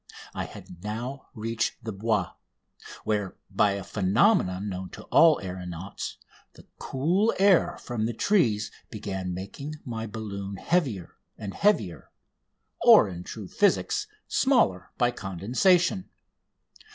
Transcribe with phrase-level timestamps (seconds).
[0.33, 2.33] I had now reached the Bois,
[3.03, 6.17] where, by a phenomenon known to all aeronauts,
[6.53, 12.09] the cool air from the trees began making my balloon heavier and heavier
[12.83, 16.09] or in true physics, smaller by condensation.